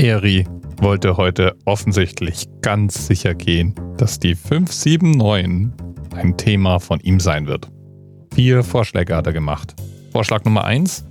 [0.00, 0.46] Eri
[0.78, 5.72] wollte heute offensichtlich ganz sicher gehen, dass die 579
[6.16, 7.70] ein Thema von ihm sein wird.
[8.34, 9.74] Vier Vorschläge hat er gemacht.
[10.12, 11.04] Vorschlag Nummer 1,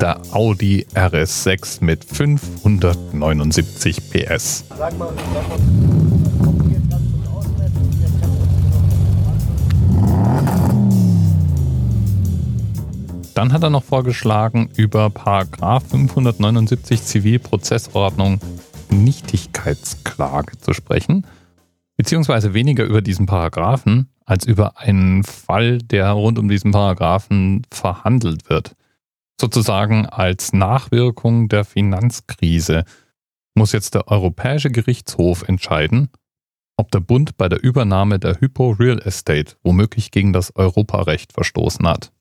[0.00, 4.64] der Audi RS6 mit 579 PS.
[4.68, 6.05] Sag mal, sag mal.
[13.36, 18.40] Dann hat er noch vorgeschlagen, über Paragraph 579 Zivilprozessordnung
[18.88, 21.26] Nichtigkeitsklage zu sprechen,
[21.98, 28.48] beziehungsweise weniger über diesen Paragraphen als über einen Fall, der rund um diesen Paragraphen verhandelt
[28.48, 28.74] wird.
[29.38, 32.84] Sozusagen als Nachwirkung der Finanzkrise
[33.54, 36.08] muss jetzt der Europäische Gerichtshof entscheiden,
[36.78, 41.86] ob der Bund bei der Übernahme der Hypo Real Estate womöglich gegen das Europarecht verstoßen
[41.86, 42.12] hat.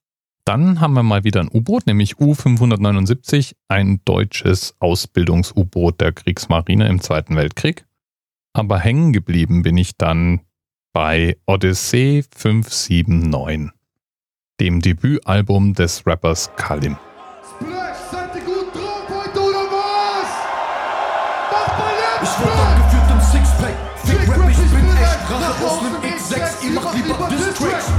[0.45, 7.01] Dann haben wir mal wieder ein U-Boot, nämlich U-579, ein deutsches Ausbildungs-U-Boot der Kriegsmarine im
[7.01, 7.87] Zweiten Weltkrieg.
[8.53, 10.41] Aber hängen geblieben bin ich dann
[10.93, 13.71] bei Odyssey 579,
[14.59, 16.95] dem Debütalbum des Rappers Kalim.
[17.41, 20.29] Splash, seid ihr gut drauf heute oder was?
[21.51, 23.75] Macht mal jetzt Ich wurde angeführt im Sixpack.
[24.05, 26.65] Fick Rap, ich bin echt Rache aus nem X6.
[26.67, 27.91] Ihr macht lieber Distracks.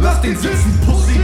[0.00, 1.20] Lass den sitzen, Pussy.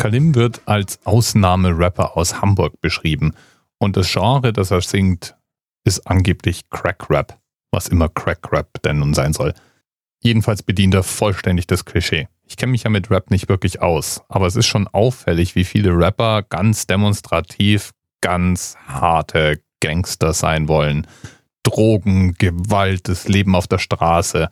[0.00, 3.34] Kalim wird als Ausnahmerapper aus Hamburg beschrieben
[3.78, 5.36] und das Genre, das er singt,
[5.84, 7.38] ist angeblich Crack-Rap,
[7.70, 9.52] was immer Crack-Rap denn nun sein soll.
[10.22, 12.28] Jedenfalls bedient er vollständig das Klischee.
[12.46, 15.64] Ich kenne mich ja mit Rap nicht wirklich aus, aber es ist schon auffällig, wie
[15.64, 17.90] viele Rapper ganz demonstrativ
[18.22, 21.06] ganz harte Gangster sein wollen.
[21.62, 24.48] Drogen, Gewalt, das Leben auf der Straße.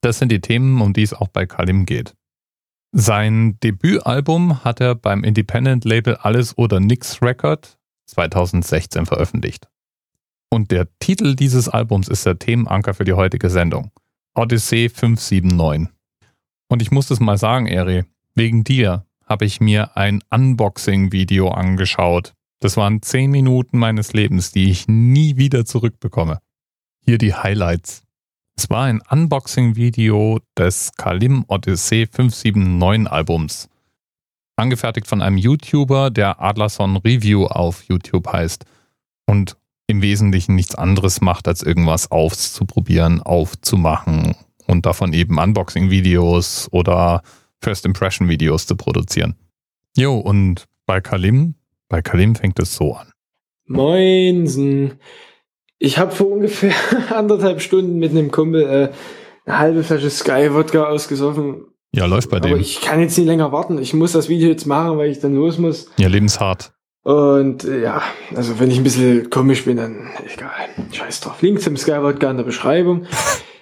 [0.00, 2.14] Das sind die Themen, um die es auch bei Kalim geht.
[2.96, 9.66] Sein Debütalbum hat er beim Independent-Label Alles oder Nix Record 2016 veröffentlicht.
[10.48, 13.90] Und der Titel dieses Albums ist der Themenanker für die heutige Sendung.
[14.36, 15.92] Odyssey 579.
[16.68, 18.04] Und ich muss das mal sagen, Eri,
[18.36, 22.32] wegen dir habe ich mir ein Unboxing-Video angeschaut.
[22.60, 26.38] Das waren 10 Minuten meines Lebens, die ich nie wieder zurückbekomme.
[27.00, 28.03] Hier die Highlights.
[28.56, 33.68] Es war ein Unboxing-Video des Kalim Odyssey 579 Albums.
[34.56, 38.64] Angefertigt von einem YouTuber, der Adlerson Review auf YouTube heißt
[39.26, 39.56] und
[39.88, 47.22] im Wesentlichen nichts anderes macht, als irgendwas auszuprobieren, aufzumachen und davon eben Unboxing-Videos oder
[47.60, 49.34] First Impression-Videos zu produzieren.
[49.96, 51.56] Jo, und bei Kalim,
[51.88, 53.10] bei Kalim fängt es so an.
[53.66, 55.00] Moinsen.
[55.78, 56.72] Ich habe vor ungefähr
[57.14, 58.92] anderthalb Stunden mit einem Kumpel äh,
[59.46, 61.64] eine halbe Flasche Sky Wodka ausgesoffen.
[61.92, 62.52] Ja, läuft bei dem.
[62.52, 63.78] Aber ich kann jetzt nicht länger warten.
[63.78, 65.86] Ich muss das Video jetzt machen, weil ich dann los muss.
[65.96, 66.72] Ja, lebenshart.
[67.04, 68.02] Und äh, ja,
[68.34, 70.50] also wenn ich ein bisschen komisch bin, dann egal.
[70.90, 71.40] Scheiß drauf.
[71.42, 73.06] Link zum Sky Wodka in der Beschreibung.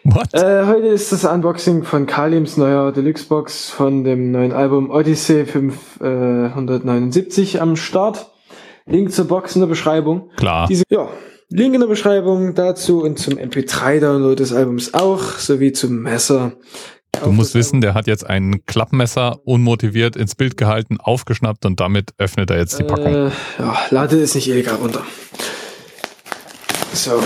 [0.04, 0.32] What?
[0.32, 5.44] Äh, heute ist das Unboxing von Kalims neuer Deluxe Box von dem neuen Album Odyssey
[5.44, 8.30] 579 am Start.
[8.86, 10.30] Link zur Box in der Beschreibung.
[10.36, 10.66] Klar.
[10.68, 11.08] Diese, ja,
[11.54, 16.52] Link in der Beschreibung dazu und zum MP3-Download des Albums auch, sowie zum Messer.
[17.22, 22.14] Du musst wissen, der hat jetzt ein Klappmesser unmotiviert ins Bild gehalten, aufgeschnappt und damit
[22.16, 23.14] öffnet er jetzt die Packung.
[23.14, 25.02] Äh, ja, lade es nicht illegal runter.
[26.94, 27.22] So.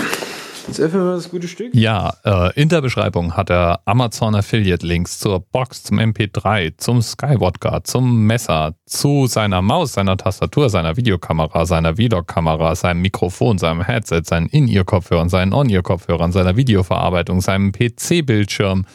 [0.67, 1.73] Jetzt öffnen wir das gute Stück.
[1.73, 7.01] Ja, äh, in der Beschreibung hat er Amazon Affiliate Links zur Box, zum MP3, zum
[7.01, 13.81] Skywatcher, zum Messer, zu seiner Maus, seiner Tastatur, seiner Videokamera, seiner Vlog-Kamera, seinem Mikrofon, seinem
[13.81, 18.85] Headset, seinen In-Ear-Kopfhörern, seinen On-Ear-Kopfhörern, seiner Videoverarbeitung, seinem PC-Bildschirm,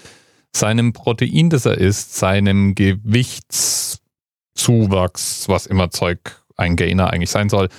[0.54, 6.18] seinem Protein, das er isst, seinem Gewichtszuwachs, was immer Zeug
[6.58, 7.70] ein Gainer eigentlich sein soll,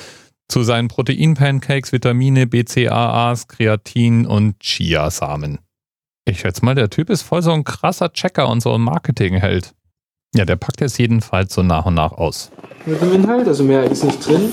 [0.47, 5.59] zu seinen Proteinpancakes, Vitamine, BCAAs, Kreatin und Chiasamen.
[6.25, 9.73] Ich schätze mal, der Typ ist voll so ein krasser Checker und so ein Marketingheld.
[10.35, 12.51] Ja, der packt jetzt jedenfalls so nach und nach aus.
[12.85, 14.51] Mit dem Inhalt, also mehr ist nicht drin.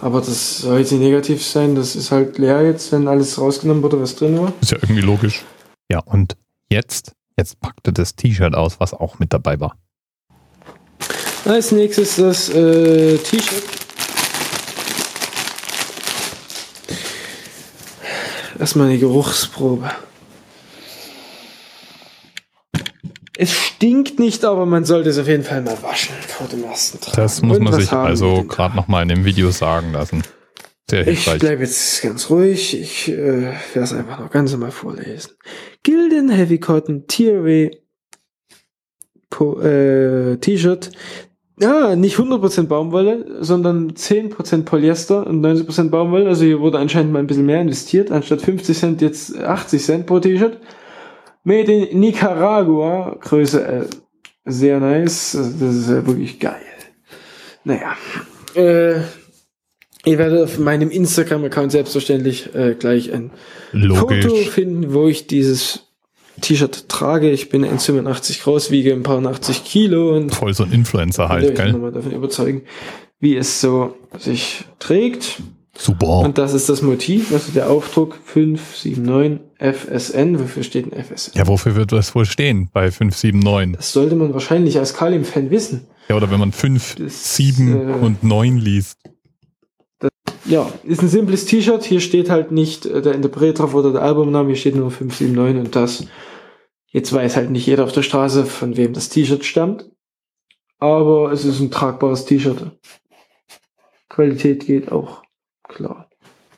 [0.00, 1.74] Aber das soll jetzt nicht negativ sein.
[1.74, 4.52] Das ist halt leer jetzt, wenn alles rausgenommen wurde, was drin war.
[4.60, 5.42] Ist ja irgendwie logisch.
[5.90, 6.36] Ja, und
[6.70, 9.76] jetzt, jetzt packt er das T-Shirt aus, was auch mit dabei war.
[11.44, 13.83] Als nächstes das äh, T-Shirt
[18.58, 19.90] Erstmal eine Geruchsprobe.
[23.36, 27.00] Es stinkt nicht, aber man sollte es auf jeden Fall mal waschen vor dem ersten
[27.00, 27.16] Tragen.
[27.16, 30.22] Das muss man sich also gerade nochmal in dem Video sagen lassen.
[30.88, 31.34] Sehr hilfreich.
[31.34, 32.78] Ich bleibe jetzt ganz ruhig.
[32.78, 35.32] Ich äh, werde es einfach noch ganz normal vorlesen.
[35.82, 37.44] Gilden Heavy Cotton Tier
[39.40, 40.92] äh, T-Shirt.
[41.60, 46.28] Ja, nicht 100% Baumwolle, sondern 10% Polyester und 90% Baumwolle.
[46.28, 48.10] Also hier wurde anscheinend mal ein bisschen mehr investiert.
[48.10, 50.58] Anstatt 50 Cent jetzt 80 Cent pro T-Shirt.
[51.44, 53.88] Made in Nicaragua, Größe L.
[54.44, 55.32] Sehr nice.
[55.32, 56.60] Das ist ja wirklich geil.
[57.62, 57.94] Naja.
[58.54, 59.00] Äh,
[60.06, 63.30] Ihr werdet auf meinem Instagram-Account selbstverständlich äh, gleich ein
[63.72, 64.24] Logisch.
[64.24, 65.93] Foto finden, wo ich dieses
[66.40, 67.30] T-Shirt trage.
[67.30, 71.54] Ich bin 1,85 groß, wiege ein paar 80 Kilo und voll so ein Influencer halt,
[71.54, 71.68] gell?
[71.68, 72.62] Ich nochmal davon überzeugen,
[73.20, 75.42] wie es so sich trägt.
[75.76, 76.20] Super.
[76.20, 80.38] Und das ist das Motiv, also der Aufdruck 579 FSN.
[80.38, 81.36] Wofür steht ein FSN?
[81.36, 83.76] Ja, wofür wird das wohl stehen bei 579?
[83.76, 85.88] Das sollte man wahrscheinlich als Kalim-Fan wissen.
[86.08, 88.98] Ja, oder wenn man 5, das, 7 äh, und 9 liest.
[90.46, 91.84] Ja, ist ein simples T-Shirt.
[91.84, 95.64] Hier steht halt nicht äh, der Interpret drauf oder der Albumname, hier steht nur 579
[95.64, 96.06] und das.
[96.88, 99.90] Jetzt weiß halt nicht jeder auf der Straße, von wem das T-Shirt stammt.
[100.78, 102.70] Aber es ist ein tragbares T-Shirt.
[104.08, 105.22] Qualität geht auch
[105.66, 106.08] klar.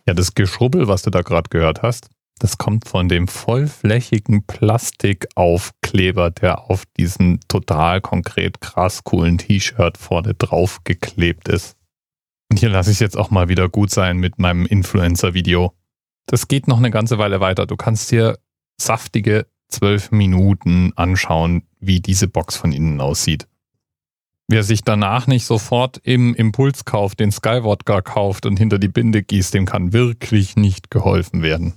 [0.06, 6.30] Ja, das Geschrubbel, was du da gerade gehört hast, das kommt von dem vollflächigen Plastikaufkleber,
[6.30, 11.75] der auf diesem total konkret krass coolen T-Shirt vorne drauf geklebt ist.
[12.50, 15.72] Und hier lasse ich jetzt auch mal wieder gut sein mit meinem Influencer-Video.
[16.26, 17.66] Das geht noch eine ganze Weile weiter.
[17.66, 18.38] Du kannst dir
[18.80, 23.46] saftige zwölf Minuten anschauen, wie diese Box von innen aussieht.
[24.48, 29.52] Wer sich danach nicht sofort im Impulskauf den Skywodka kauft und hinter die Binde gießt,
[29.54, 31.74] dem kann wirklich nicht geholfen werden.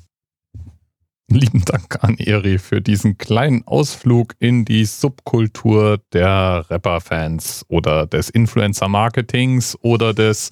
[1.31, 8.31] Lieben Dank an Eri für diesen kleinen Ausflug in die Subkultur der Rapper-Fans oder des
[8.31, 10.49] Influencer-Marketings oder des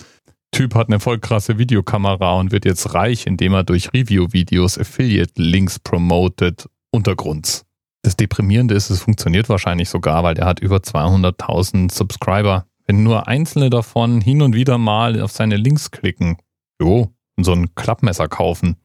[0.51, 5.79] Typ hat eine voll krasse Videokamera und wird jetzt reich, indem er durch Review-Videos Affiliate-Links
[5.79, 7.65] promotet Untergrunds.
[8.03, 12.67] Das Deprimierende ist, es funktioniert wahrscheinlich sogar, weil der hat über 200.000 Subscriber.
[12.85, 16.37] Wenn nur einzelne davon hin und wieder mal auf seine Links klicken,
[16.79, 18.77] jo, und so ein Klappmesser kaufen,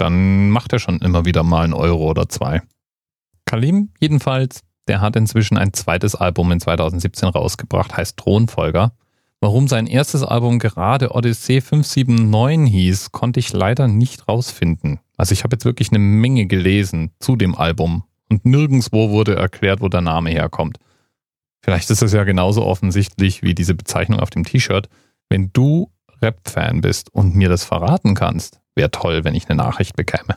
[0.00, 2.62] dann macht er schon immer wieder mal einen Euro oder zwei.
[3.44, 8.92] Kalim jedenfalls, der hat inzwischen ein zweites Album in 2017 rausgebracht, heißt Thronfolger.
[9.40, 15.00] Warum sein erstes Album gerade Odyssey 579 hieß, konnte ich leider nicht rausfinden.
[15.16, 19.80] Also ich habe jetzt wirklich eine Menge gelesen zu dem Album und nirgendwo wurde erklärt,
[19.80, 20.78] wo der Name herkommt.
[21.62, 24.88] Vielleicht ist es ja genauso offensichtlich wie diese Bezeichnung auf dem T-Shirt.
[25.28, 25.90] Wenn du
[26.22, 30.36] Rap-Fan bist und mir das verraten kannst, wäre toll, wenn ich eine Nachricht bekäme.